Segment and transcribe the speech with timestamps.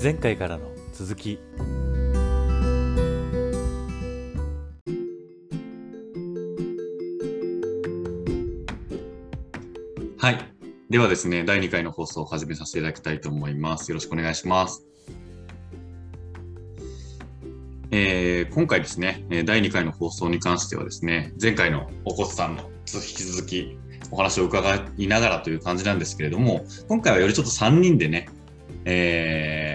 [0.00, 1.40] 前回からの続き
[10.18, 10.38] はい。
[10.88, 13.90] ではですね、第2回の放送を始めさせていただきたいと思います。
[13.90, 14.86] よろしくお願いします。
[17.90, 22.62] えー今回ですね、えー第2回の放送に関してはですね、前回のおこつさんの
[22.94, 23.76] 引き続き
[24.12, 28.28] お話を伺いながらという感じなんですけれども、今回はよりちょっと3人でね、
[28.84, 29.67] えー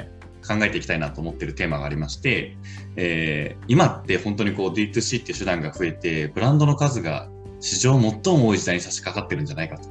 [0.48, 2.58] 考えていきたいなと思ってるテーマがありまして、
[2.96, 7.30] えー今って本当にこう D2C っていう手段が増えて、ブランドの数が
[7.60, 9.90] 史上最も多い時代に差し掛かってるんじゃないかと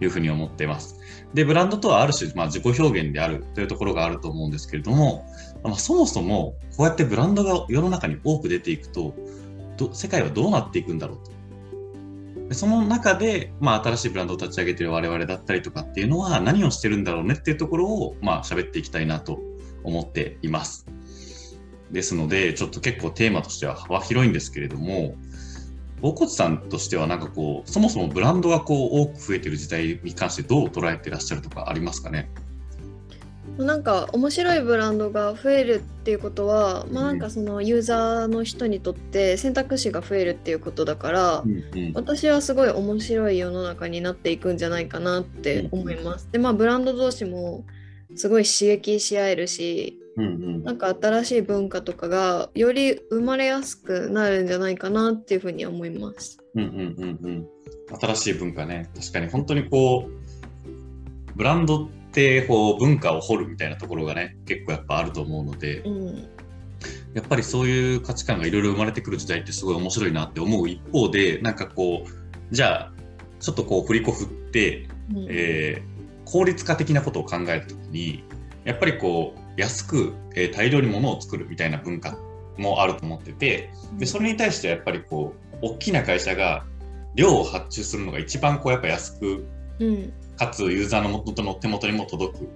[0.00, 1.00] いうふうに思っています。
[1.32, 5.24] で、ブランドとはある種、まあ、自己表現であるというところがあると思うんですけれども、
[5.62, 9.14] まあ、そもそもこうやってブランドが世の中に多く出ていくと、
[9.76, 11.32] ど世界はどうなっていくんだろうと。
[12.54, 19.38] その中で、まあ、新しいブランドを立ち上げている我々だったりとかっていうのは何をしてるんだろうねっていうところを、まあ、喋っていきたいなと
[19.84, 20.86] 思っています。
[21.90, 25.14] ですので、ちょっと結構テーマとしては幅広いんですけれども、
[26.00, 32.30] 大骨さんとしてはなんかこう、そもそもブランドがこう多く増えてる時代に関してどう捉えてらっしゃるとかありますかね？
[33.58, 46.28] なんか面白いブランドが増えるっていうことは、まあなんかそのユーザーの人にとって選択肢が増えるっていうことだから、うんうん私はすごい面白い世の中になっていくんじゃないかなって思います。
[46.32, 47.64] でまあブランド同士も
[48.16, 56.38] すごい刺激し合えるしうんうんなんか新しい文化とかがより生まれやすくなるんじゃないかなっていうふうに思います。
[56.54, 57.48] うんうんうんうん
[58.00, 58.88] 新しい文化ね。
[58.94, 66.16] 確かに本当にこう、ブランドってこう文化を掘るみたいなところがね、結構やっぱあると思うので、うん、
[67.12, 72.92] やっぱりそういう価値観がいろいろ生まれてくる時代ってすごい面白いなって思う一方で、なんかこう、じゃあ、
[73.40, 75.92] ちょっとこう振り子振って、うんえー
[76.32, 78.24] 効率化的なことを考えるときに、
[78.64, 82.16] やっぱりこう、安く、えー大量に物を作るみたいな文化
[82.56, 86.64] もあると思ってて、で、それに対してはやっぱりこう、大きな会社が
[87.14, 89.44] 量を発注するのが一番こう、やっぱ安く、
[89.78, 90.12] うん。
[90.38, 92.48] かつユーザーの元の手元にも届く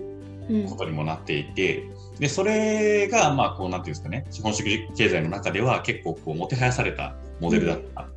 [0.48, 0.64] うん。
[0.70, 1.84] ことにもなっていて、
[2.18, 8.08] で、それが、まあ、こう、なんていうんですかね、資本主義経済の中では結構こう、もてはやされたモデルだった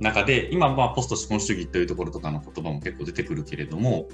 [0.00, 4.06] 中で、今、まあ、ポスト資本主義というところとかの言葉も結構出てくるけれども、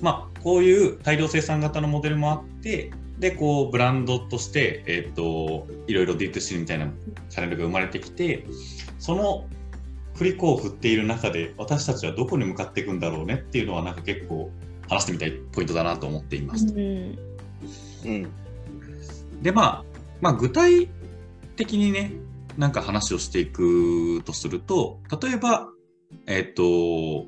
[0.00, 6.88] まあ、こういう大量生産型のモデルもあって、で、こう、ブランドとして、えっ、と、いろいろ D2C みたいな
[7.28, 8.46] チャンネルが生まれてきて、
[8.98, 9.46] その
[10.14, 14.50] 振り子を振っている中で、私たちはどこに向かっていくんだろうねっていうのは、なんか結構
[14.88, 16.66] 話してみたいポイントだなと思っています。
[16.66, 17.18] うん
[18.04, 18.28] うん。
[19.42, 19.84] で、まあ、
[20.20, 20.88] まあ、具体
[21.56, 22.12] 的にね、
[22.56, 25.68] なんか話をしていくとすると、例えば、
[26.26, 27.26] えっ、と、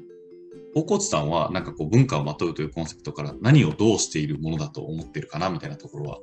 [0.75, 6.19] 大河内さんは、なんかこう、文化をまとうというコンセプトから何をどうしているものだと思ってるかな、みたいなところは、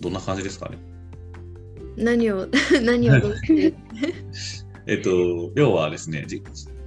[0.00, 0.78] どんな感じですかね？
[1.96, 2.48] 何を
[2.82, 3.74] 何をどうして？
[4.86, 6.42] えっ、と、要はですね、じ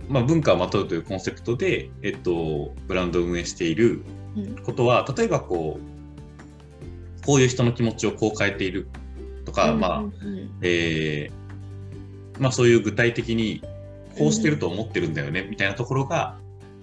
[0.09, 4.01] まあ、文化をまとうというコンセプトで、えっ、と、ブランドを運営している
[4.35, 4.55] うん。
[4.63, 8.87] ことは、例えばこう、こういう人の気持ちをこう変えている
[9.45, 10.03] とか、まあ、
[10.61, 11.43] えー
[12.39, 13.61] まあそういう具体的に
[14.17, 16.37] こうしてると思ってるんだよね、みたいなところが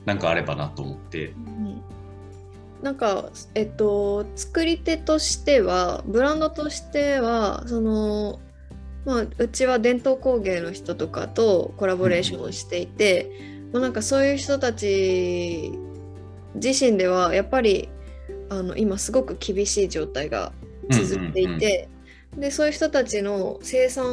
[0.04, 1.28] なんかあればなと思って。
[1.28, 1.82] うん。
[2.82, 8.40] なんかえっと作り手としてはブランドとしてはその
[9.04, 13.30] まあうちは伝統工芸の人とかとコラボレーションをしていて、
[13.72, 15.72] まあ、なんかそういう人たち
[16.54, 17.90] 自身ではやっぱり
[18.48, 20.52] あの今すごく厳しい状態が
[20.90, 21.88] 続いていて、
[22.36, 24.06] でそういう人たちの生産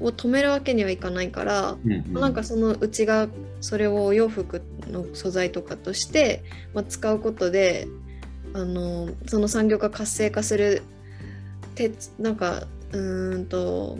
[0.00, 2.12] を止めるわけにはいかないから、うんうん。
[2.12, 3.28] なんかそのうちが
[3.60, 6.44] それをお洋服の素材とかとして、
[6.74, 7.88] まあ、使うことで
[8.52, 10.82] あのその産業が活性化する
[11.76, 13.96] てなんかうーんと、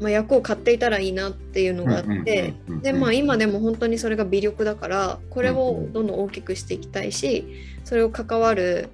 [0.00, 7.46] まあ、役を買っていたらいいなっていうのがあってうんうんでまあ今でも本当にそれが微力だからこれをどんどん大きくしていきたいし
[7.84, 8.90] それを関わる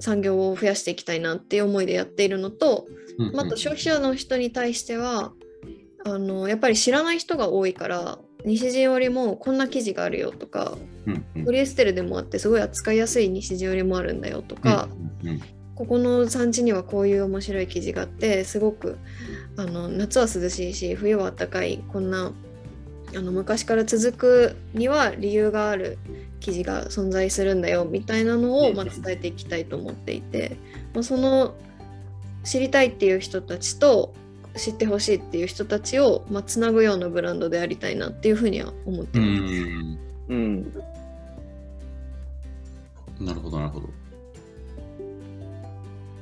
[0.00, 2.86] 産業を増やしていきたいなっていう思いでやっているのと、
[3.18, 3.34] うんうん。
[3.34, 5.32] また消費者の人に対しては
[6.04, 11.44] あのやっぱり知らない人が多いから西陣織もこんな生地があるよとかうんうん。
[11.44, 14.88] ポリエステルでもあってすごい扱いやすい西陣織もあるんだよとか、
[15.22, 15.40] うんうん
[15.78, 18.98] ここの産地にはこういう面白い生地があってすごく
[19.56, 22.32] あの夏は涼しいし冬は暖かいこんな
[23.16, 25.98] あの昔から続くには理由がある
[26.40, 30.56] 生地が存在するんだよみたいなのを、まあ、伝えていきたいと思っていて、
[30.94, 31.54] まあ、その
[32.44, 34.14] 知りたいっていう人たちと
[34.56, 39.54] 知ってほしいっていう人たちを、まあ、つなぐようなブランドでありたいなっていうふうには思ってうます。
[39.54, 39.98] ん
[40.28, 40.72] うん。
[43.20, 43.88] なるほどなるほど。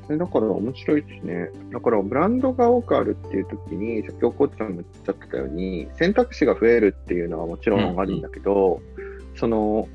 [0.08, 1.50] えだから面白いですね。
[1.72, 8.80] だからブランドが多くあるっていう時に、先ほどコーチさんも言っちゃってたように、選択肢が増えるっていうのはもちろんあるんだけど、
[9.34, 9.88] その、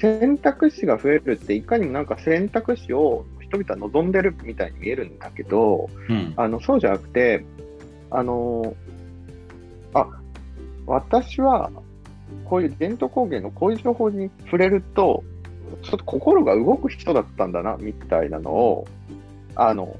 [0.00, 6.32] 選択肢が増えるっていかにもなんか選択肢を人々は望んでるみたいに見えるんだけど、うん。
[6.36, 7.44] あのそうじゃなくて、
[8.10, 8.74] あの
[9.92, 10.06] あ
[10.86, 11.70] 私は
[12.44, 15.22] こういう伝統工芸のこういう情報に触れると、
[15.82, 18.86] ちょっと心が動く人だったんだなみたいなのを、
[19.54, 19.96] あの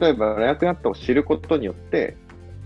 [0.00, 2.16] 例えば、ラヤクナットを知ることによって、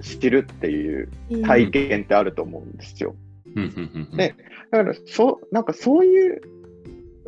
[0.02, 1.08] 知るっていう
[1.46, 3.14] 体験ってあると思うんですよ。
[3.56, 4.34] うんうんうんで
[4.70, 6.40] だからそう、なんかそういう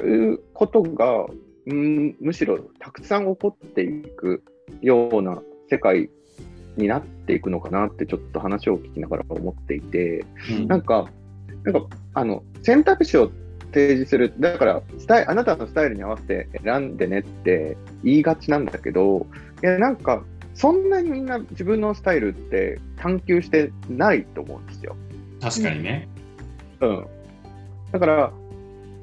[0.03, 1.27] うことが、
[1.67, 4.43] うんむしろたくさん起こっていく
[4.83, 6.11] ような世界
[6.77, 11.09] になっていくのかなってちょっと話を聞きながら思っていて、うんなんか、
[11.63, 13.31] なんか、あの、選択肢を
[13.73, 14.35] 提示する。
[14.39, 19.27] だから、スタイあなたのスタイルに合わせて選んでねって言いがちなんだけど、
[19.63, 20.23] いや、なんか、
[20.55, 24.97] そんなにみんな自分のスタイルって探求してないと思うんですよ。
[25.41, 26.09] 確かにね。
[26.87, 27.07] うん。
[27.93, 28.33] だから、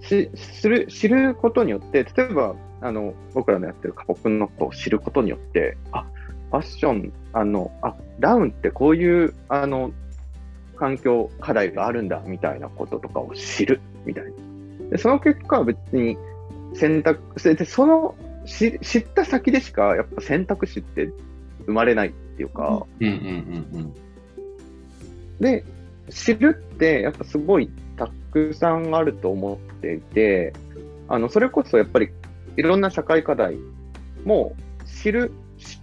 [0.02, 6.06] しする知ることによって、例えば、あの、僕らのやってるカポクンノットを知ることによって、あ、
[6.50, 9.92] ファッション、あの、あ、ダウンってこういう、あの、
[10.76, 14.32] 環境課題があるんだ、みたいなこととかを知る、みたいな。
[14.90, 16.18] で、その結果は別に
[16.74, 21.12] 選択、そで、その知知った先でしか、やっぱ選択肢って
[21.66, 23.14] 生まれないっていうか、うんうん
[23.74, 23.94] うん
[25.40, 25.66] で、
[26.10, 30.54] 知るってやっぱすごいたくさんあると思っていて、
[31.08, 32.10] あの、それこそやっぱり
[32.58, 33.58] いろんな社会課題
[34.26, 34.56] も
[34.86, 35.32] 知る、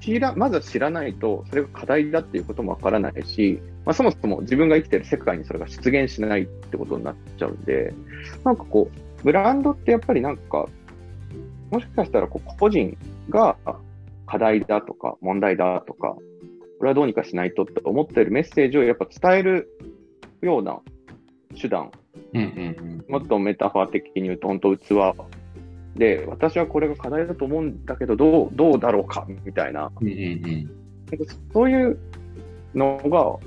[0.00, 7.94] 知ら、まずは知らないと、それが課題だっていうこともわからないし、まあ、そもそも自分が生きてる世界にそれが出現しないってことになっちゃうんで、
[8.44, 10.68] なんかこう、ブランドってやっぱりなんか、
[11.70, 12.96] もしかしたらこう個人
[13.28, 13.56] が
[14.26, 16.16] 課題だとか問題だとか、
[16.78, 19.68] これはどうにかしないとって思ってるメッセージをやっぱ伝える
[20.42, 20.78] ような
[21.60, 21.90] 手段、
[22.34, 22.40] うん。
[22.40, 23.12] うんうん。
[23.12, 24.88] もっとメタファー的に言うと、本当器。
[25.96, 30.08] で、私はこれが課題だと思うんだけど、どう、どうだろうかみたいな、うん。
[30.08, 30.70] うんうん
[31.08, 31.98] なんかそういう
[32.74, 33.40] の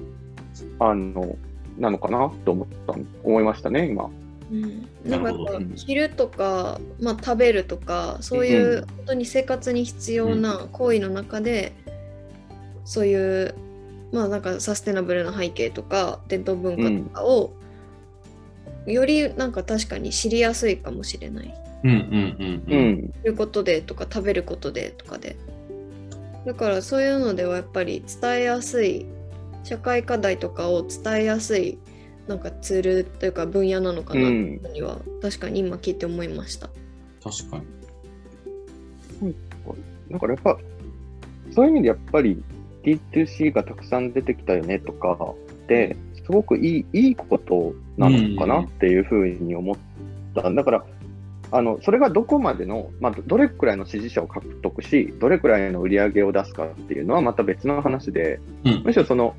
[0.79, 1.38] が、あの、
[1.77, 4.09] なのかなと思った、思いましたね、今。
[4.51, 5.31] うん、なんか
[5.75, 11.73] 着るとか、まあ、食べるとかそういう本当に生活に必要な行為の中で、
[12.83, 13.55] そういう
[14.11, 17.53] まあなんかサステナブルな背景とか伝統文化とかを、
[18.85, 21.53] よりなんか確かに知りやすいかもしれない。
[21.83, 21.91] うん。
[21.91, 22.89] うんうんううん。
[22.93, 23.13] ん。
[23.23, 25.35] 着ることでとか食べることでとかで。
[26.45, 29.05] だからそういうのではやっぱり伝えやすい
[29.63, 31.77] 社会課題とかを伝えやすい
[32.27, 36.69] なんかツールというか分野なのかなには、確かに今聞いて思いました。
[37.23, 37.61] 確か
[39.21, 39.35] に。
[40.09, 40.57] だからやっぱ、
[41.53, 42.43] そういう意味でやっぱり
[42.83, 45.95] D2C がたくさん出てきたよねとかって、
[46.25, 49.75] すごくいいいいことなのかなっていうふうに思っ
[50.35, 50.49] た。
[50.51, 50.85] だから、
[51.51, 59.35] あの、それがどこまでの、まあ、どれくらいの支持者を獲得し、どれくらいの売り上げを出すかっていうのはまた別の話で、うんむしろその、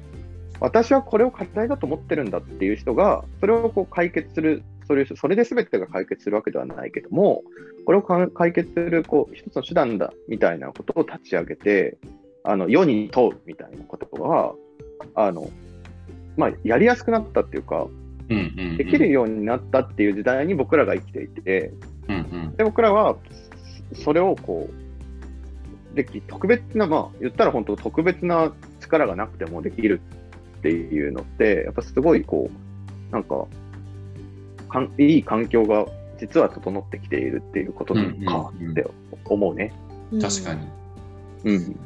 [0.60, 7.42] 私はこれを課題だと思ってるんだっていう人が、それをこう解決する、それそれで全てが解決するわけではないけども、
[7.86, 11.96] これをか解決するこう一つの手段だみたいなことを立ち上げて、
[12.44, 14.54] あの世に問うみたいなことは、
[15.14, 15.50] あの
[16.36, 17.86] まあ、やりやすくなったっていうか、
[18.28, 18.76] うんうんうん。
[18.76, 21.72] できるようになったっていう時代に僕らが生きていて、
[22.08, 22.56] うんうん。
[22.56, 23.16] で僕らは
[23.94, 30.00] それをこう、でき特別な、まあ、言ったら本当、特別な力がなくてもできる
[30.58, 33.46] っていうのって、やっぱすごいこう、なんか、
[34.68, 35.84] かんいい環境が
[36.18, 38.86] 実は整ってきているっていうことなのかうんうんうんって
[39.26, 39.72] 思うね。
[40.20, 40.66] 確かに。
[41.44, 41.76] うん。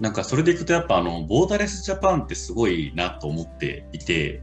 [0.00, 4.42] なんかそれでいくとやっぱあの、ボーダレスジャパンってすごいなと思っていて、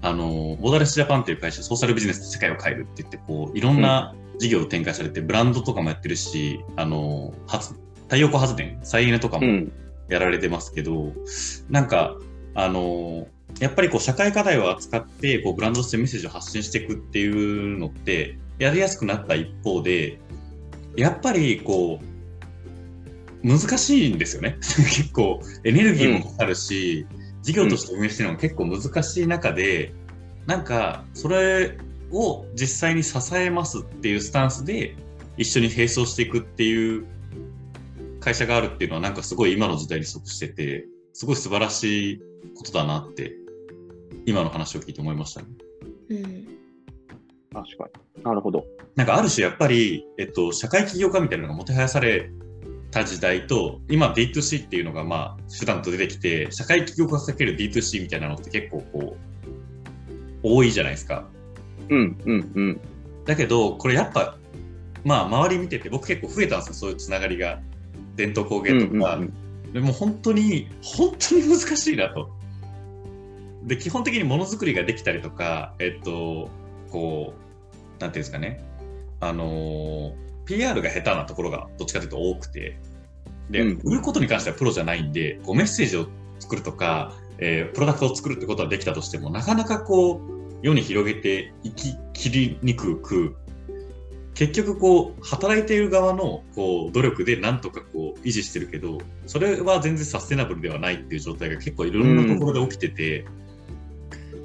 [0.00, 9.72] あの、ボーダレスジャパンっていう会社、ソーシャルビジネスで世界を変えるって言って、こう、いろんな事業を展開されて、ブランドとかもやってるし、あの、発太陽光発電、再エネとかもうん。
[10.08, 11.12] やられてますけど、
[11.70, 12.18] なんか、
[12.54, 13.28] あの、
[13.60, 17.28] やっぱりこう社会課題を扱ってこうブランドとしてメッセージを発信していくってい
[17.74, 20.18] うのってやりやすくなった一方で
[20.96, 22.11] やっぱりこう
[23.42, 27.06] 難しいんですよね 結構エネルギーもかかるし、
[27.42, 29.92] 事業として運営してるのが結構難しい中で、
[30.46, 31.78] なんかそれ
[32.10, 34.96] を実際に支えますっていうスタンスで
[35.36, 37.06] 一緒に並走していくっていう
[38.20, 42.22] 会社があるっていうのはなんかすごい今の時代に即しててすごい素晴らしい
[42.56, 43.34] ことだなって
[44.26, 45.46] 今の話を聞いて思いましたね。
[46.10, 46.52] うん
[47.52, 48.24] 確かに。
[48.24, 48.64] なるほど。
[48.96, 52.30] なんかある種やっぱり、えっと、社会起業家みたいなのがもてはやされ
[52.92, 61.24] た時代と、今 D2C っていうのがまあ手段と出てきて、社会起業家かける D2C みたいなのって結構こう、多いじゃないですか。
[61.88, 62.80] うんうんうん。
[63.24, 64.36] だけど、これやっぱ、
[65.04, 67.60] まあ周り見てて、僕結構増えたんですよ、そういうつながりが。
[68.14, 69.16] 伝統工芸とか。
[69.16, 69.32] うんうん
[69.72, 72.30] でも本当に、本当に難しいなと。
[73.64, 76.50] で、基本的にものづくりができたりとか、えっと、
[76.90, 77.32] こ
[77.98, 78.62] う、なんていうんですかね、
[79.20, 82.78] あのー PR が下手なところがどっちかというと多くて、
[83.50, 86.06] で、うん売ることに関してはプロじゃないんで、こうメッセージを
[86.40, 90.20] 作るとか、えープロダクトを作るってことはできたとしても、なかなかこう、
[90.62, 93.36] 世に広げていききりにくく、
[94.34, 103.24] 結局こう、働いている側のこう努力でなんとかこう維持してるけど、それは全然サステナブルではないっていう状態が結構いろんなところで起きてて、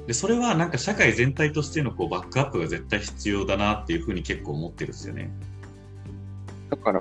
[0.06, 5.30] でそれはなんか社会全体としてのこうバックアップが絶対必要だなっていうふうに結構思ってるんですよね。
[6.70, 7.00] だから、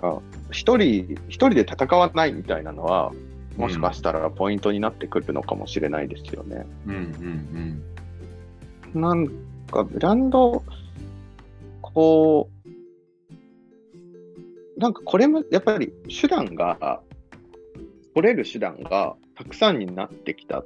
[0.51, 3.11] 一人、一人で戦わないみたいなのは、
[3.57, 6.65] もしかしたらポイントになってくるのかもしれないですよね。
[6.85, 7.81] うんうん
[8.93, 9.27] なん
[9.69, 10.63] か、ブランド、
[11.81, 17.01] こう、なんかこれも、やっぱり手段が、
[18.15, 20.63] 取れる手段がたくさんになってきた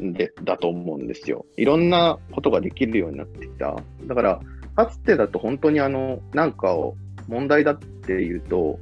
[0.00, 1.44] んで、だと思うんですよ。
[1.56, 3.76] いろんなことができるようになってきた。
[4.06, 4.40] だから、
[4.76, 6.96] かつてだと本当にあの、なんかを
[7.28, 8.78] 問題だっていうと、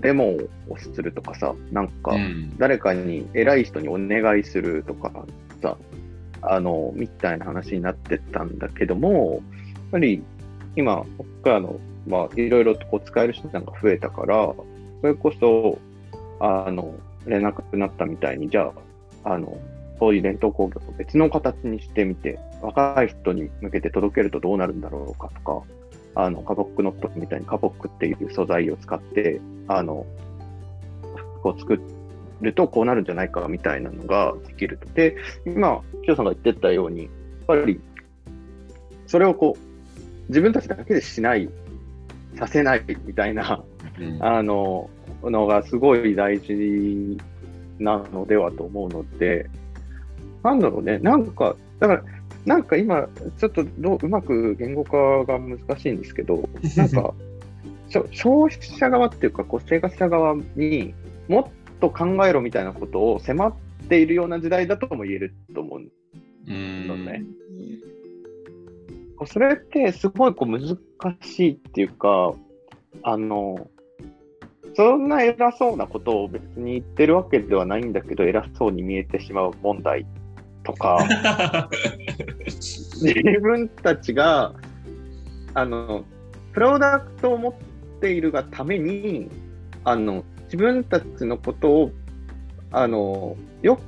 [0.00, 0.36] デモ
[0.68, 2.12] をするとかさ、なんか
[2.58, 5.12] 誰かに偉い人にお願いするとか
[5.60, 5.76] さ、
[6.42, 9.42] あの、みたいな話になってったんだけども、やっ
[9.92, 10.22] ぱり
[10.76, 14.54] 今、僕らの、まあ、いろいろとこう使える手段が増えたから、
[15.00, 15.78] それこそ、
[16.40, 16.94] あの、
[17.26, 18.72] 連絡になったみたいに、じゃ
[19.24, 19.56] あ、あの、
[19.98, 25.62] そういう伝統工業と別の形にしてみて、若い人に向けて届けるとどうなるんだろうかとか、
[26.14, 30.06] あの、カボックノットみたいにカボックっていう素材を使って、あの、
[31.40, 31.80] 服を作
[32.40, 34.88] るとこうなるんじゃないかみたいなのができると。
[34.94, 35.16] で、
[35.46, 37.10] 今、キヨさんが言ってたように、やっ
[37.46, 37.80] ぱり、
[39.06, 41.48] それをこう、自分たちだけでしない、
[42.36, 43.62] させないみたいな、
[43.98, 44.88] うんあの、
[45.22, 47.18] のがすごい大事
[47.78, 49.48] なのではと思うので、
[50.42, 52.04] なんだろうね、なんか、だから、
[52.44, 53.08] なんか今、
[53.38, 57.14] ちょっとどううまく言語化が難しいんですけど、 なんか、
[58.10, 60.94] 消費者側っていうか、こう生活者側に
[61.28, 61.44] もっ
[61.80, 63.54] と考えろみたいなことを迫っ
[63.88, 65.88] ているような時代だとも言えると思うん
[66.48, 67.24] うんだね。
[69.26, 70.76] それってすごいこう難
[71.20, 72.34] しいっていうか、
[73.02, 73.68] あの、
[74.74, 80.06] そんな偉そうなことを別に言ってるわけではないんだけど、偉そうに見えてしまう問題
[80.64, 81.68] とか、
[83.00, 84.54] 自分たちが、
[85.54, 86.04] あの、
[86.52, 87.54] プロダクトを持っ
[88.00, 89.28] ているがために、
[89.84, 91.90] あの、自分たちのことを、
[92.70, 93.78] あの、よ、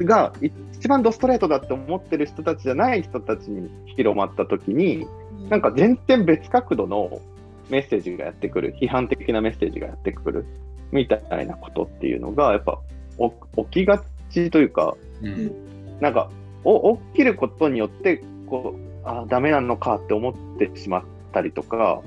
[0.00, 0.32] が
[0.72, 5.06] 一番ドストレートだって思ってる人たちじゃない人たちに広まったときに、
[5.48, 7.20] なんか全然別角度の
[7.68, 10.44] メッセージがやってくる、批判的なメッセージがやってくる、
[10.92, 12.78] みたいなことっていうのが、やっぱ
[13.18, 13.30] お
[13.64, 15.71] 起きがちというか、うん
[16.02, 16.28] なんか、
[16.64, 22.02] お起きることによって、こう、あダメなのかって思ってしまったりとか、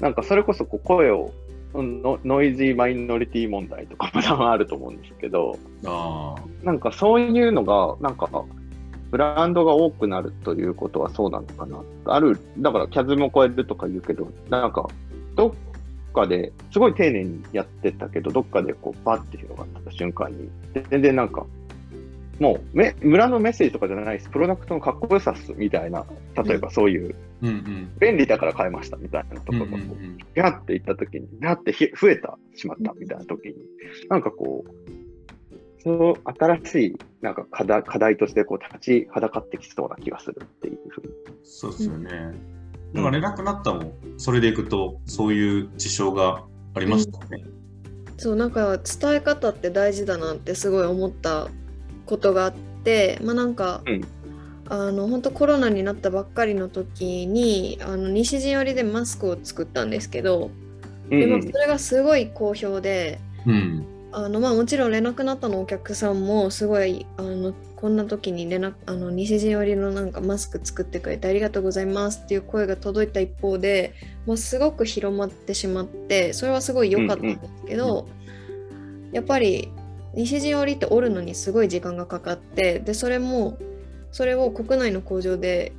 [0.00, 1.30] なんかそれこそこう声を、
[1.74, 8.28] ノノイジーマイノリティ問題とかも多分あると思うんですけど、あなんかそういうのが、なんか、
[9.10, 11.82] ブランドが多くなるということはそうなのかな。
[12.06, 14.88] ある、だからキャズムを超えるとか言うけど、なんか、
[15.36, 15.52] どっ
[16.14, 20.48] かで、すごい丁寧にやってたけど、どっかでこう、バッて広がった瞬間に、
[20.90, 21.44] 全然なんか、
[22.42, 24.28] もうめ、村のメッセージとかじゃないです。
[24.28, 26.04] プロダクトのかっこよさっす、みたいな、
[26.44, 27.98] 例えばそういう、ーうんうん。
[28.00, 33.54] 便利だから買いました、みたいなところがこう、うんギャって言った時に、ギャってひ増えた、しまったみたいな時に、
[34.08, 41.12] なんかこう、そう、新しい、なんか課題課題としてこう立ちはだかってきそうな気がするっていうふうに。
[41.44, 42.10] そうですよね。
[42.92, 46.42] だから連絡なったも、それでいくと、そういう事象が
[46.74, 47.44] ありましたね。
[48.18, 51.48] そうなんか伝え方って大事だなってすごい思った
[52.06, 52.52] ことがあっ
[52.84, 54.04] てまあなんか、うん。
[54.68, 60.50] あの本当コロナになったばっかりの時にあの西陣織でマスクを作ったんですけど、
[61.10, 63.86] でもそれがすごい好評でうん。
[64.12, 73.94] あのまあもちろん連絡なったのお客さんもすごいあのこんな時に連絡あの西陣織のなんかマスク作ってくれてありがとうございますっていう声が届いた一方で
[74.26, 78.06] もうすごく広まってしまってそれはすごい良かったんですけど、
[79.12, 79.70] やっぱり
[80.14, 83.58] 西陣織って織るのにすごい時間がかかってでそれも
[84.10, 85.72] それを国内の工場で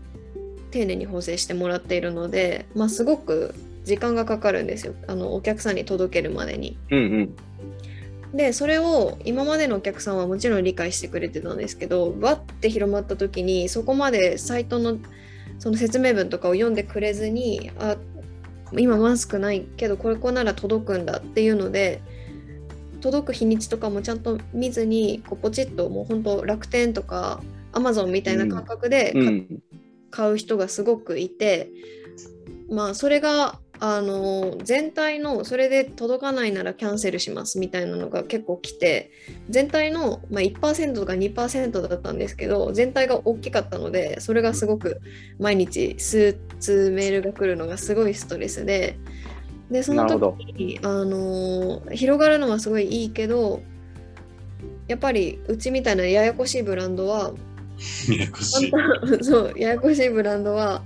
[0.72, 3.54] 丁寧に縫製してもらっているので、まあ、すごく
[3.86, 6.78] 時間がかかるんですよあのお客さんに届けるまでに。
[6.90, 7.36] うんうん。
[8.36, 14.98] でそれを今までのお客さんはもちろん理解してくれてたんですけどわって広まった時にそこまでサイトの
[15.60, 17.96] その説明文とかを読んでくれずにあ
[18.72, 22.02] 今マスクないけどこれこうなら届くんだっていうので
[23.04, 27.42] 届く日にちとかもちゃんと見ずにこうポチッともう本当楽天とか
[27.72, 29.64] アマゾンみたいな感覚でうん。
[30.14, 31.72] 買う人がすごくいて、
[32.70, 39.12] まあそれがあの全体のそれで届かないならキャンセルしますみたいなのが結構来て
[39.50, 45.02] 全体の、まあ、1%とか2%だったんですけど全体が大きかったのでそれがすごく
[45.38, 48.98] 毎日数通メールが来るのがすごいストレスで
[49.74, 53.64] でその時にあの広がるのはすごいいいけど
[54.88, 57.34] やっぱりうちみたいなややこしいブランドは
[58.08, 58.72] ややこしい。
[59.26, 60.84] そうややこしいブランドは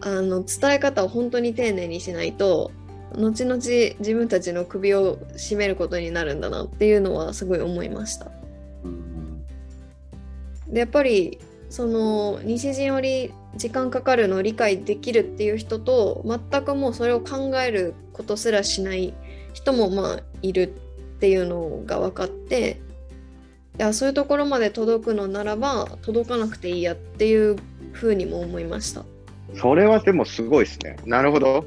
[0.00, 2.70] あの伝え方を本当に丁寧にしないと
[3.12, 8.30] 後々自分たちの首を絞めることになるんだなっていうのはすごい思いました。
[8.84, 9.44] うん
[10.66, 11.38] でやっぱり
[11.68, 19.14] その西陣より時間かかるのを理解できるっていう人と全くもうそれを考えることすらしない
[19.52, 22.80] 人もまあいるっていうのが分かって
[23.78, 27.56] いやそういうところまで届くのならば届かなくていいやっていう
[27.92, 29.04] ふうにも思いました。
[29.56, 30.96] それはでもすごいですね。
[31.04, 31.64] なるほど。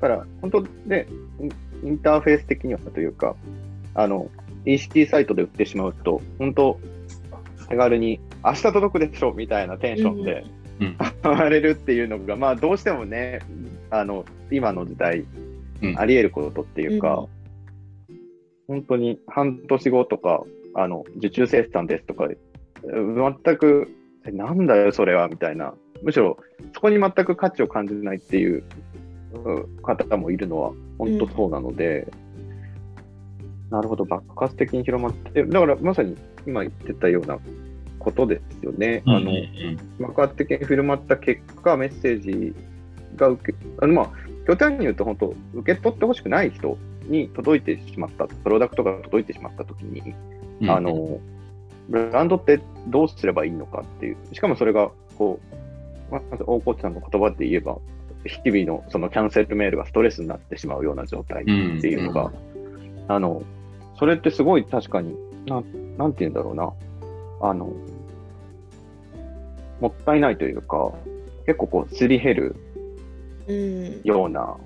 [0.00, 1.06] だから、本当ね、
[1.40, 1.52] イン
[1.84, 3.36] インターフェース的にはというか、
[3.94, 4.28] あの、
[4.64, 6.78] ECT サイトで売ってしまうと、本当
[7.68, 10.44] 手軽に、明日届くでしょみたいなテンションで、
[10.78, 10.96] うん
[11.50, 13.40] れるっていうのが、 まあ、どうしてもね、
[13.90, 15.24] あの、今の時代、
[15.82, 15.98] うん。
[15.98, 17.26] あり得ることっていうか、
[18.68, 22.28] 本当に半年後とか、あの、受注生産ですとか、
[22.84, 23.88] 全く、
[24.26, 25.74] えなんだよ、それは、みたいな。
[26.02, 26.38] むしろ、
[26.72, 28.62] そこに全く価値を感じないっていう
[29.44, 32.06] うん方もいるのは、本当そうなので、
[33.70, 36.16] なるほど、爆発的に広まって、だからまさに
[36.46, 37.38] 今言ってたような
[38.06, 39.02] ことですよね。
[39.04, 39.32] あの、
[39.98, 42.54] 爆発的に広まった結果、メッセージ
[43.16, 44.10] が受け、あのまあ、
[44.46, 50.14] 極端に言うと、本当、受け取ってほしくない人に届いてしまった、プロダクトが届いてしまったときに、
[50.60, 51.18] うんあ、の、
[51.88, 55.40] ブランドってどうすればいいのかっていう、しかもそれが、こ
[56.10, 57.76] う、ままず大河内さんの言葉で言えば、
[58.24, 61.50] 日々のそのキャンセルメールがストレスになってしまうような状態って
[61.88, 62.32] いうのが、
[63.08, 63.42] あの、
[63.98, 65.16] それってすごい確かに、
[65.46, 66.72] なん、なんて言うんだろうな、
[67.40, 67.72] あの、
[69.80, 70.92] もったいないというか、
[71.46, 72.56] 結構こう、すり減る
[73.48, 74.56] うんような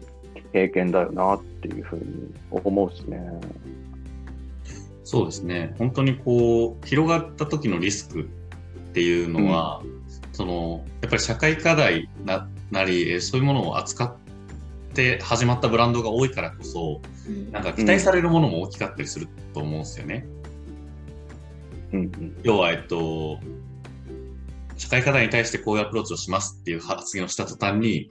[0.53, 3.20] 経験だよなっていうふうに思うしね。
[5.05, 5.75] そうですね。
[5.79, 8.25] 本当にこう、広がった時のリスクっ
[8.92, 9.83] ていうのは、
[10.33, 14.16] その、やっぱり社会課題ななり、えーそういうものを扱っ
[14.94, 20.27] て始まったブランドが多いからこそ、うんなんか期待されるものも大きかったりすると思うんですよね。
[21.92, 22.37] うんうん。
[22.42, 23.38] 要は、えっと、
[24.81, 28.11] 社会課題に対してこういうアプローチをしますっていう発言をした途端に、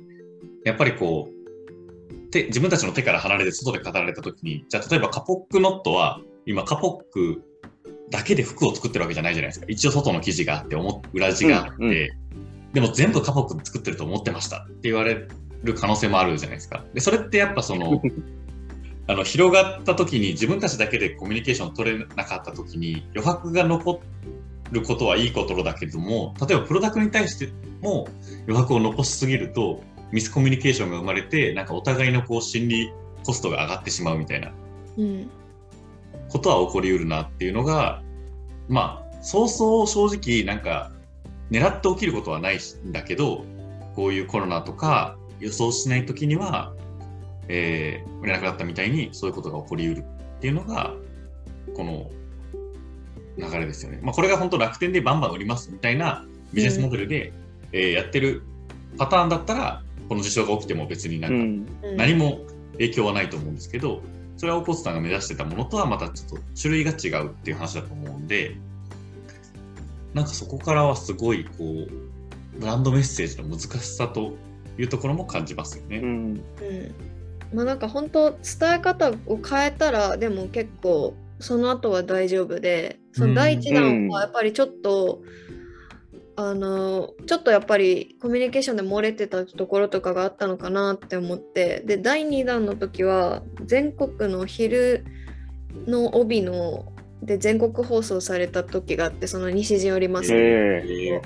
[0.63, 7.41] やっぱりこう、手自分たちの手から離れて外で語られたときに、じゃあ例えばカポックノットは、今カポック
[8.11, 9.65] だけで服を作ってるわけじゃないじゃないですか。
[9.67, 12.09] 一応外の生地があって、表裏地があって、うんうん
[12.73, 15.27] でも全部カポックで作ってると思ってましたって言われ
[15.63, 16.85] る可能性もあるじゃないですか。
[16.93, 17.99] で、それってやっぱその、
[19.07, 23.99] あの広がった時に自分たちだけでコミュニケーションを取れなかった時に余白が残
[24.71, 27.51] ることはいいことだけども例えばプロダクトに対して
[27.81, 28.07] も
[28.47, 32.93] 余白を残しすぎるとミスコミュニケーションが生まれてなんかお互いのこう心理
[33.25, 34.51] コストが上がってしまうみたいな
[36.29, 38.01] ことは起こりうるなっていうのが
[38.67, 40.91] まあそうそう正直なんか
[41.51, 43.43] 狙って起きることはないんだけど
[43.95, 46.73] こういうコロナとか予想しない時には、
[47.47, 50.05] えー、売れなくなったみたいにそういうことが起こりうる
[50.37, 50.93] っていうのが
[51.75, 52.09] この
[53.39, 53.99] 流れですよね。
[54.01, 57.33] まあ、これが本当楽天でバンバン売りますみたいなビジネスモデルで、
[57.71, 58.43] えーやってる
[58.97, 61.91] パターンだったらこの事象が起きても別になんかうん。
[61.91, 62.41] うん何も
[62.73, 64.01] 影響はないと思うんですけど、
[64.37, 68.55] それはオコスさんが目指してたものとはまたちょっと種類が違うっていう話だと思うんで、
[70.13, 74.37] なんかそこからはすごいこう、ブランドメッセージの難しさと
[74.77, 75.97] いうところも感じますよね。
[75.97, 76.05] うん。
[76.05, 76.41] うん
[77.53, 85.21] まあなんか本当伝え方を変えたらでも結構その後は大丈夫でその第一弾はやっぱりちょっと、
[86.35, 95.03] あのちょっとやっぱりコミュニケーションで漏れてたところとかがあったのかなって思ってで第2弾の時は全国の昼
[95.85, 101.21] の帯ので全国放送された時があってその西陣織ますええ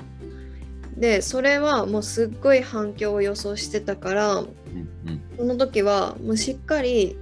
[0.96, 5.22] でそれはもうすっごい反響を予想してたからうんうん。
[5.36, 7.16] その時はもうしっかり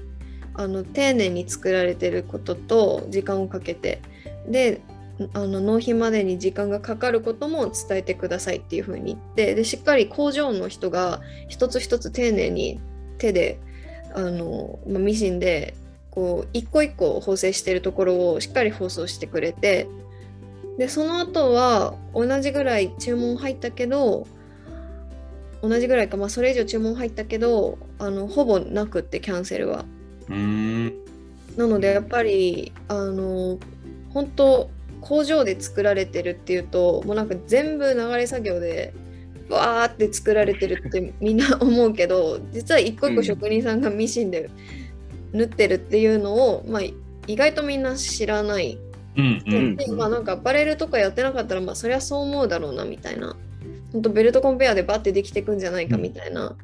[0.55, 4.03] あの丁寧に作られてることと時間をかけて
[4.48, 4.81] で
[5.35, 12.81] あの納品までに時間がかかることも伝えてくださいっていうふうに言ってでしっかり工場の人が一つ一つ丁寧に
[13.18, 13.61] 手で
[14.14, 15.74] あの、まあ、ミシンで
[16.11, 19.88] こう一個一個縫製してるところをしっかり包装してくれて
[20.78, 24.26] でその後は同じぐらい注文入ったけど
[25.62, 29.85] 同じぐらいか、まあ、それ以上注文入ったけどあのほぼなくってキャンセルは。
[30.28, 30.92] うん
[31.57, 33.59] なのでやっぱりあの
[34.12, 34.70] 本当
[35.01, 38.94] 工場で作られてるっていうともうなんか全部流れ作業で
[39.48, 44.48] わーって作られてるってみんな思うけど 実は一個一個職人さんがミシンで
[45.33, 46.83] 縫ってるっていうのを、まあ、
[47.27, 48.79] 意外とみんな知らない。
[49.16, 49.77] うんうん。
[49.77, 53.37] でまあなんかアパレルとかやってなかったらまあそりゃそう思うだろうなみたいな。
[53.92, 56.57] 本当ベルトコンペアでバッてできていくんじゃないかみたいな。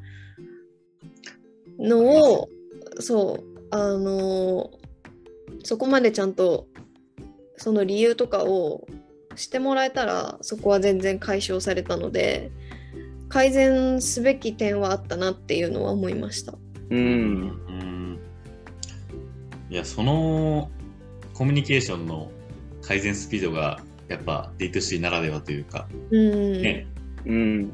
[1.79, 2.49] のを、
[2.99, 4.71] そうあの
[5.63, 6.67] そこまでちゃんと
[7.59, 8.87] その理由とかを
[9.35, 12.51] してもらえたらそこは全然解消されたので
[13.27, 16.53] 改善すべき点はあったなっていうのは思いました。
[16.89, 16.97] うん。
[16.97, 17.03] う
[17.85, 18.19] ん
[19.69, 20.71] いやその
[21.35, 22.31] コミュニケーションの
[22.81, 26.87] 改善スピードがやっぱ D2C ならではというか、うん、ね、
[27.25, 27.71] うん。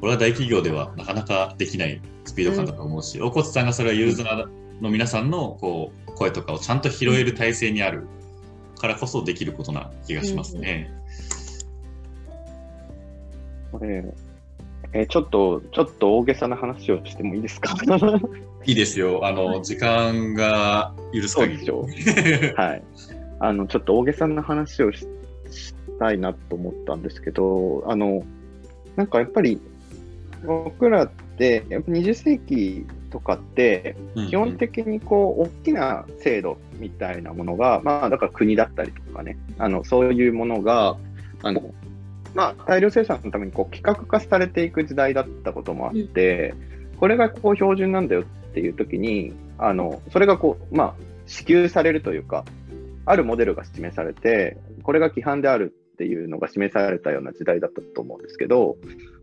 [0.00, 8.06] これは大企業ではなかなかできないスピード感だと思うし、大骨さんがそれはユーザーの皆さんのこう声とかをちゃんと拾える体制にある
[8.86, 10.90] からこそできることな気がしますね。
[13.72, 14.04] これ、
[14.92, 17.74] えーちょっと、ちょっと大げさな話をしてもいいですか？
[18.64, 19.26] いいですよ。
[19.26, 21.66] あの、時間が許す限り。
[22.56, 22.82] はい。
[23.40, 25.06] あの、ちょっと大げさな話をし
[25.50, 28.22] したいなと思ったんですけど、あの、
[28.96, 29.60] なんかやっぱり、
[30.44, 40.96] 僕らって、やっぱ20世紀とかって、うん基本的にこう、大きな制度みたいなものが、まあ、だから国だったりとかね、あの、そういうものが、
[41.42, 41.74] あの、
[42.34, 46.54] まあ、大量生産のためにこう規格化されていく時代だったこともあって、
[46.98, 50.94] これがこう標準なんだよっていう時に、あの、それがこう、まあ、
[51.26, 52.44] 支給されるというか、
[53.04, 58.76] あるモデルが示されて、これが規範であるっていうのが示されたような時代だったと思うんですけど、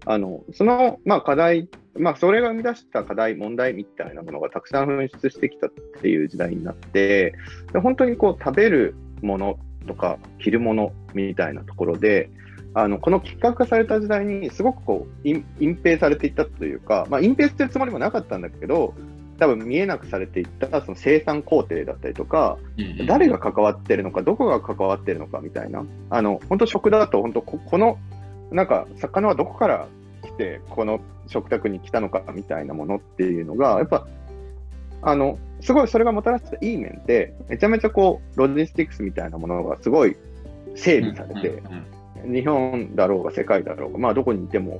[0.06, 7.36] あの、その、まあ、課題、まあ、それが生み出した課題、問題みたいなものがたくさん噴出してきたっていう時代になって、
[7.72, 12.30] で本当にこう、食べるものとか、着るものみたいなところで、
[12.76, 18.96] あのこの規格化された時代にすごくこう隠隠蔽されていったというか、まあ、隠蔽するつもりもなかったんだけど、
[19.38, 28.00] 多分見えなくされていったその生産工程だったりとか、うん誰が関わってるのか、どこが関わってるのかみたいな、あの本当、食だと、本当こ、この
[28.52, 30.03] なんか魚はどこから来
[30.38, 34.08] て、この食卓に来たのかみたいなものっていうのが、やっぱ、
[35.06, 40.16] あのすごいそれがもたらしたいい面で、めちゃめちゃこうロジスティクスみたいなものがすごい
[40.76, 42.34] 整備されて、うんうん。
[42.34, 44.80] 日本だろうが世界だろうが、まあ、どこにいても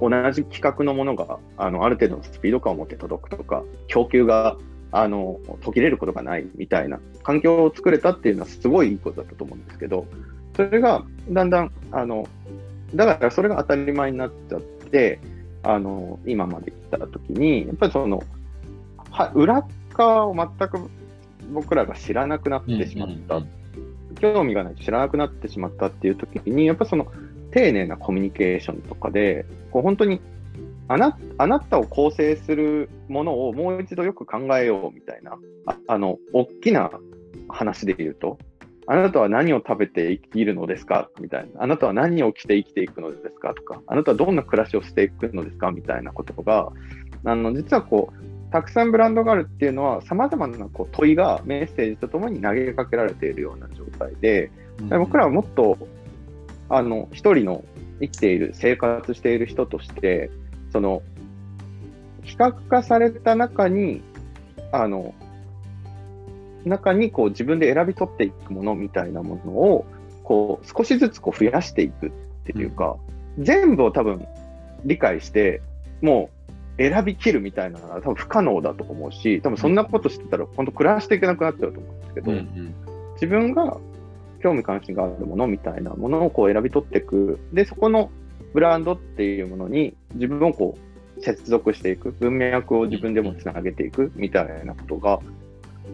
[0.00, 4.56] 同じ規格のものがあのある程度のスピード感を持って届くとか、供給が
[4.90, 10.06] あの途切れることがないみたいな環境を作れたっていうのはすごいいいことだったと思うんですけど、
[10.56, 12.26] それがだんだん、あの
[12.94, 15.20] だからそれが当たり前になっちゃって、
[15.62, 18.22] あの今まで来たときに、やっぱりその
[19.10, 20.90] は裏側を全く
[21.52, 23.42] 僕らが知らなくなってしまった。
[24.20, 27.06] 興味がないと知らなくなってしまったっていう時に、やっぱその
[27.52, 30.20] 丁寧なコミュニケーションとかで、こう本当に
[30.88, 36.90] あなあなたを構成するものをもう一度よく考えようみたいな、ああの、大きな
[37.48, 38.38] 話で言うと、
[38.90, 41.10] あなたは何を食べて生きるのですか？
[41.20, 41.62] みたいな。
[41.62, 43.52] あなたは何を着て生きていくのですか？
[43.52, 45.70] とか、あなたはどんな暮らしをしていくのですか？
[45.70, 46.72] みたいなことが、
[47.24, 54.88] あの、実はこう、たくさんブランドがあるっていうのは、様々なこう問いがメッセージとともに投げかけられているような状態で、うん。
[54.88, 55.76] 僕らはもっと、
[56.70, 57.62] あの、一人の
[58.00, 60.30] 生きている、生活している人として、
[60.72, 61.02] その、
[62.22, 64.00] 比較化された中に、
[64.72, 65.14] あの、
[66.64, 69.86] 中にこう自分で選び取っていくものみたいなものを、
[70.24, 72.10] こう少しずつこう増やしていくっ
[72.44, 72.96] ていうか、
[73.38, 74.26] 全部を多分
[74.84, 75.62] 理解して、
[76.02, 76.30] も
[76.78, 82.74] う選びきるみたいなのは多分不可能だと思うし、多分そんなことしてたら本当暮らしていけなくなっちゃうと思うんですけど、うんうん
[83.18, 83.78] 自分が
[84.40, 87.40] 興味関心があるものみたいなものをこう選び取っていく。
[87.52, 88.10] で、そこの
[88.54, 90.78] ブランドっていうものに自分をこ
[91.16, 92.12] う接続していく。
[92.12, 95.20] 文脈を自分でもつなげていくみたいなことが、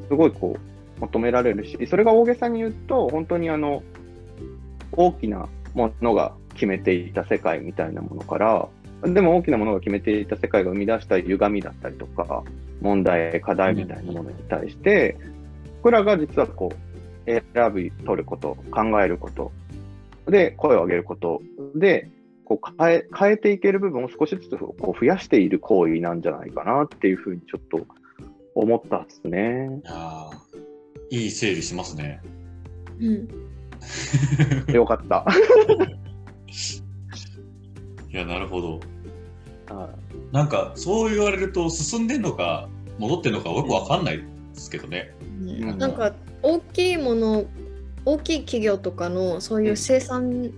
[0.09, 3.83] すごいこう求められるし、それが大げさに言うと、本当にあの、
[4.93, 8.69] 大きなものが決めていた世界みたいなものから、
[9.03, 12.43] でも大きなものが決めていた世界が生み出した歪みだったりとか、
[12.81, 15.17] 問題、課題みたいなものに対して、
[15.83, 17.43] 僕らが実はこう、選
[17.75, 19.53] び取ること、考えること、
[20.29, 21.43] で、声を上げること
[21.75, 22.09] で、
[22.45, 27.87] こう変え変えていける部分を少しずつこう増やしている行為なんじゃないかなっていうふうにちょっと
[28.55, 29.81] 思ったっすね。
[29.85, 32.21] いやーいい整理しますね。
[33.01, 33.29] うん。
[34.73, 35.27] よかった。
[38.11, 38.81] いや、なるほど。
[39.69, 39.90] は
[40.33, 45.14] なんか、そう言われると、進んでんのか、戻ってんのか、よくわかんないですけどね。
[45.40, 47.45] んなんか大きいもの
[48.05, 50.53] 大きい企業とかのそういう生産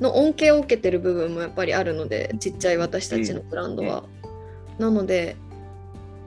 [0.00, 4.04] の恩恵を受けてる部分もやっぱりあるのでちっちゃい私たちのブランドは。
[4.78, 5.36] なので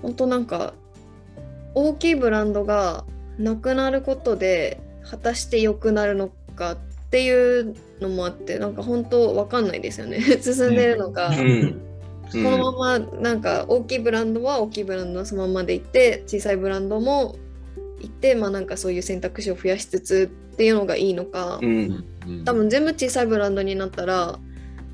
[0.02, 0.74] 本当なんか
[1.88, 3.06] 大きいブランドが
[3.38, 6.78] なくなることで果たして良くなるのかっ
[7.10, 10.20] ていうのもあってなんか本当わかんないですよね。
[10.42, 11.30] 進んでるのか。
[11.30, 11.82] うん。
[12.32, 17.38] このままなんか大きいブランドは大きいブランドのそのままでいって小さいブランドも
[18.02, 21.68] いってまあなんかそういう選択肢を増やしつつっていうのがいいのか、うん。
[21.68, 24.38] うん多分全部小さいブランドになったら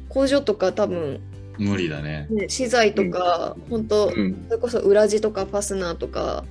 [0.07, 1.19] 工場とか多分、
[1.57, 2.27] 無理だね。
[2.29, 4.45] ね、資材とか、本当うん。
[4.47, 6.45] それこそ裏地とかファスナーとか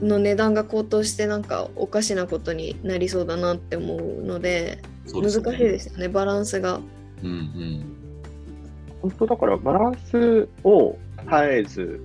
[0.00, 4.80] の値段が高騰してなんかおかしなことになりそうだなって思うので
[5.12, 6.80] 難しいですよねバランスが。
[7.22, 7.84] うんうん。
[9.02, 12.00] 本当だからバランスを絶えず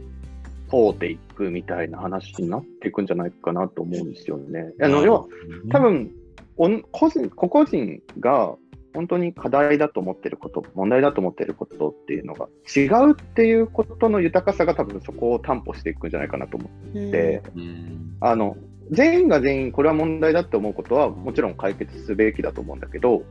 [0.70, 4.74] 問うていくみたいな話になっていくんじゃないかなと思うんですよね。
[4.82, 5.26] あの要は
[5.72, 6.12] 多分
[6.58, 8.56] おん個人個々人が
[8.94, 18.58] 本当に課題だと思ってること、問題だと思ってることっていうのが違うっていうことの豊かさが多分そこを担保していくんじゃないかなと思うんって、うんあの
[18.92, 23.24] 全員が全員これは問題だって思うことはもちろん解決すべきだと思うんだけど、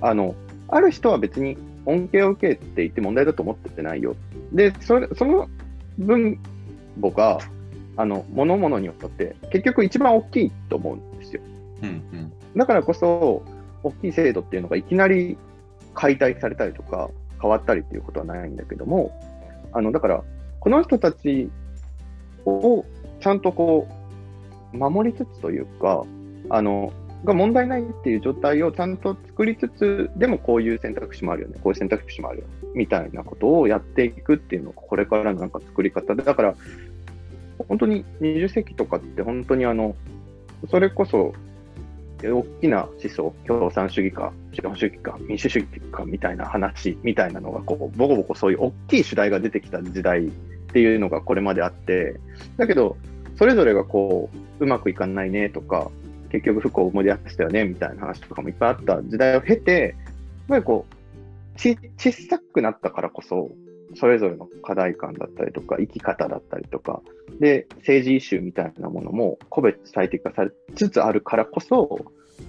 [0.00, 0.34] あの
[0.68, 4.16] ある人は別に恩恵を受けていて問題だと思ってないよ。
[4.52, 5.48] で、それその
[5.98, 6.38] 分
[7.00, 7.38] 母が、
[7.96, 11.42] あの、物々によって結局一番大きいと思うんですよ。
[11.82, 13.42] うんうんだからこそ、
[13.86, 15.36] 大きい制度っていうのがいきなり
[15.94, 19.12] 解体されたりとか変わったりっていうことはないんだけども、
[19.72, 20.22] あの、だから、
[20.60, 21.50] この人たち
[22.44, 22.84] を
[23.20, 23.86] ちゃんとこ
[24.72, 26.04] う、守りつつというか、
[26.50, 26.92] あの、
[27.24, 36.54] が問題ないっていう状態をちゃんと作りつつ、でもこういう選択肢もあるよね、こういう選択肢もあるよね、みたいなことをやっていくっていうのが、これからのなんか作り方で、だから、
[37.68, 39.96] 本当に20世紀とかって本当にあの、
[40.70, 41.32] それこそ、
[42.22, 50.30] 大きな思想、共産主義か、資本主義か、民主主義かみたいな話みたいなのが、こう、ボコボコそういう大きい主題が出てきた時代っ
[50.72, 52.18] ていうのがこれまであって、
[52.56, 52.96] だけど、
[53.36, 55.90] それぞれがこう、うまくいかないねとか、
[56.30, 60.86] 結局不幸を思い出したよねみたいな話とかもいっぱいあった時代を経て、やっぱりこ
[61.54, 63.50] う、ち小さくなったからこそ、
[63.96, 67.02] それぞれの課題感だったりとか、生き方だったりとか、
[67.40, 72.04] で、政治イシューみたいなものも個別最適化されつつあるからこそ、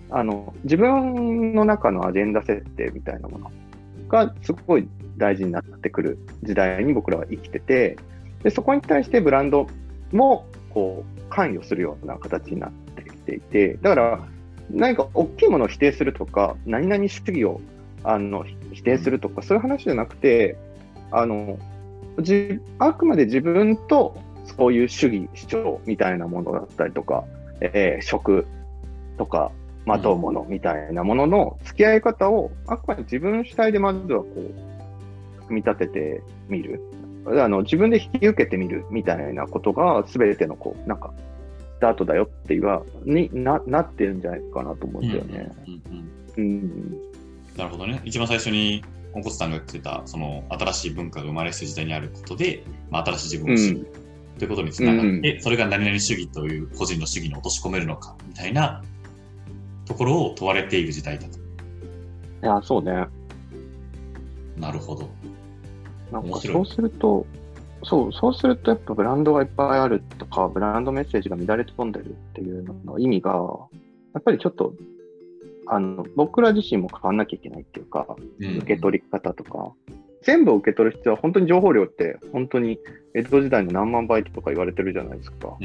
[0.10, 3.52] あの、自分の中のアジェンダ設定みたいなもの
[4.08, 7.98] がすごい大事になってくる時代に僕らは生きてて、
[8.44, 9.68] で、そこに対してブランド
[10.12, 14.28] も、こう、関与するような形になってきていて、だから、
[14.70, 17.62] 何か大きいものを否定するとか、何々主義を
[18.04, 20.58] あの否定するとか、そういう話じゃなくて、
[21.12, 21.58] あの
[22.22, 24.18] じあくまで自分と
[24.58, 27.26] そういう主義、主張みたいなものだったりとか、
[27.62, 28.48] えー食
[29.18, 29.52] とか、
[29.86, 36.82] まとうものみたいなものの付き合い方を、あくまで自分主体でまずはこう、組み立ててみる。
[37.26, 41.14] あの自分で引き受けてみるみたいなことが、すべてのこう、なんか、
[41.78, 45.52] スタートだよっていうは、にななってるんじゃないかなと思うんだよね。
[45.68, 46.98] うんうんうんうん。
[47.58, 48.02] なるほどね。
[48.06, 48.84] 一番最初に、
[49.18, 53.92] ポンコツさんが言ってた、その新しい文化が生まれてる時代にあることで、まあ、新しい自分を知る
[54.38, 58.84] ということにつながって、うそれが何々主義という個人の主義に落とし込めるのか、みたいな
[59.86, 61.40] ところを問われている時代だと。
[61.40, 61.42] い
[62.44, 63.08] や、そうね。
[64.56, 65.10] なるほど。
[66.12, 67.26] なんかそうすると、
[67.84, 73.32] そう、そうするとやっぱブランドがいっぱいあるとか、ブランドメッセージが乱れ飛んでるっていうのの意味が、
[74.14, 74.74] やっぱりちょっと、
[75.70, 78.06] あの、僕ら自身も変わんなきゃいけないっていうか、
[78.40, 79.74] うん受け取り方とか、
[80.24, 82.80] 全部受け取る必要は本当に情報量って本当に
[83.14, 85.58] 江戸時代の何万倍とか言われてるじゃないですか。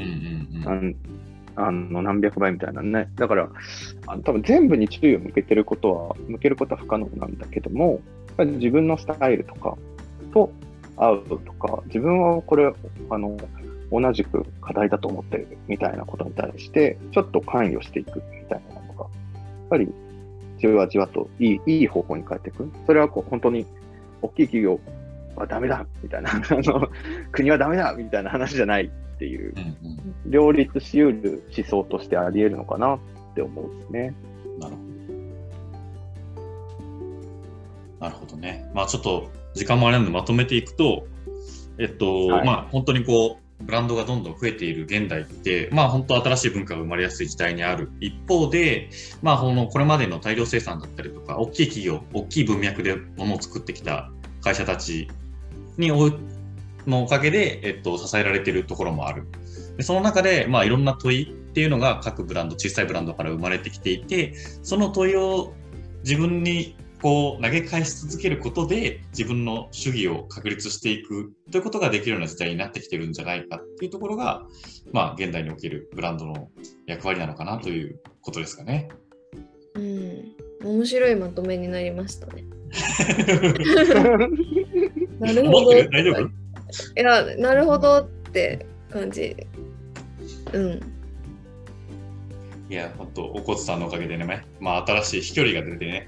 [1.55, 3.09] あの何百倍みたいなね。
[3.15, 3.49] だから、
[4.07, 7.99] あの多分全部に注意を向けてることは、向けることは不可能なんだけども、やっ
[8.37, 9.77] ぱり自分のスタイルとか
[10.33, 10.51] と
[10.97, 12.73] 合うとか、自分はこれ、
[13.09, 13.37] あの、
[13.91, 18.72] 同じく課題だと思ってるみたいなことに対して、ちょっと関与していくみたいな
[19.73, 19.91] ぱり
[20.59, 22.71] じわじわといいいい方向に変えていく。
[22.85, 23.65] それはこう本当に
[24.21, 24.79] 大きい企業
[25.35, 26.87] はダメだみたいな、 あの
[27.31, 29.53] 国はダメだみたいな話じゃないっていう、
[30.27, 32.99] 両立しうる思想としてあり得るのかなっ
[33.35, 34.13] て思うんですね。
[34.59, 34.93] なるほど。
[37.99, 38.69] なるほどね。
[38.73, 41.07] まあちょっと時間もあれなのでまとめていくと、
[41.79, 48.89] えっと、はいまあ本当にこう、ブランドがどんどん増えている現代って、まあ本当新しい文化が生まれやすい時代にある一方で、
[49.21, 55.07] まあこのこれまでの大量生産だったりとか、大きい企業、大きい文脈で物を作ってきた会社たち
[55.77, 56.11] にお
[56.85, 59.25] のおかげで、えっと、支えられているところもある。
[59.77, 65.53] でその中で、まあいろんな問いっていうのが各ブランド、小さいブランドから生まれてきていて、その問いを
[66.03, 74.43] 自分にこう投げ返し続けることで自分の主義を確立していくということができるような時代になってきてるんじゃないかっていうところが、
[74.93, 76.47] まあ、現代におけるブランドの
[76.87, 78.87] 役割なのかなということですかね。
[79.75, 82.45] うん、面白いまとめになりましたね。
[85.19, 85.73] なるほど。
[85.73, 86.21] 大丈夫？
[86.21, 86.29] い
[86.95, 89.35] や、なるほどって感じ。
[90.53, 90.79] うん。
[92.69, 96.07] いや、本当、おこつさんのおかげでね、まあ、新しい飛距離が出てね、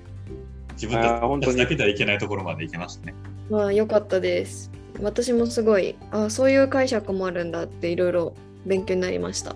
[0.75, 3.15] 自分たちだけではいけないところまで行けましたね。
[3.49, 4.71] まあ、良かったです。
[5.01, 8.33] 私もすごい、あそういう解釈もあるんだっていろいろ
[8.65, 9.55] 勉強になりました。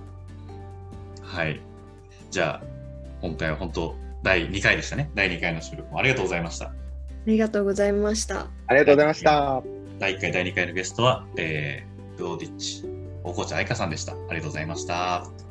[1.22, 1.60] はい。
[2.32, 2.64] じゃあ、
[3.22, 5.10] 今回は本当、第2回でしたね。
[5.16, 6.66] 第2回の収録もありがとうございました。
[6.68, 6.72] あ
[7.26, 8.48] りがとうございました。
[8.68, 9.64] ありがとうございました。
[10.00, 12.86] 第1回、第2回のゲストは、えー、ブローディッチ、
[13.24, 14.14] 大河内愛香さんでした。
[14.14, 15.49] ありがとうございました。